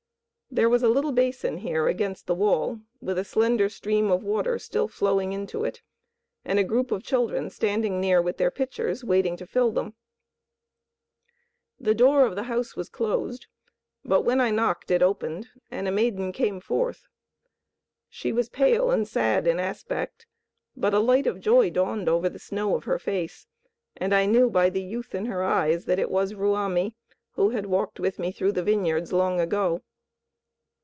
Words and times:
There 0.53 0.67
was 0.67 0.83
a 0.83 0.89
little 0.89 1.13
basin 1.13 1.59
here 1.59 1.87
against 1.87 2.27
the 2.27 2.35
wall, 2.35 2.81
with 2.99 3.17
a 3.17 3.23
slender 3.23 3.69
stream 3.69 4.11
of 4.11 4.21
water 4.21 4.59
still 4.59 4.89
flowing 4.89 5.31
into 5.31 5.63
it, 5.63 5.81
and 6.43 6.59
a 6.59 6.65
group 6.65 6.91
of 6.91 7.03
children 7.05 7.49
standing 7.49 8.01
near 8.01 8.21
with 8.21 8.35
their 8.35 8.51
pitchers, 8.51 9.01
waiting 9.01 9.37
to 9.37 9.47
fill 9.47 9.71
them. 9.71 9.93
The 11.79 11.95
door 11.95 12.25
of 12.25 12.35
the 12.35 12.43
house 12.51 12.75
was 12.75 12.89
closed; 12.89 13.47
but 14.03 14.23
when 14.23 14.41
I 14.41 14.51
knocked, 14.51 14.91
it 14.91 15.01
opened 15.01 15.47
and 15.71 15.87
a 15.87 15.91
maiden 15.91 16.33
came 16.33 16.59
forth. 16.59 17.07
She 18.09 18.33
was 18.33 18.49
pale 18.49 18.91
and 18.91 19.07
sad 19.07 19.47
in 19.47 19.57
aspect, 19.57 20.25
but 20.75 20.93
a 20.93 20.99
light 20.99 21.27
of 21.27 21.39
joy 21.39 21.69
dawned 21.69 22.09
over 22.09 22.27
the 22.27 22.39
snow 22.39 22.75
of 22.75 22.83
her 22.83 22.99
face, 22.99 23.47
and 23.95 24.13
I 24.13 24.25
knew 24.25 24.49
by 24.49 24.69
the 24.69 24.83
youth 24.83 25.15
in 25.15 25.27
her 25.27 25.43
eyes 25.45 25.85
that 25.85 25.97
it 25.97 26.11
was 26.11 26.33
Ruamie, 26.33 26.93
who 27.35 27.51
had 27.51 27.67
walked 27.67 28.01
with 28.01 28.19
me 28.19 28.33
through 28.33 28.51
the 28.51 28.63
vineyards 28.63 29.13
long 29.13 29.39
ago. 29.39 29.81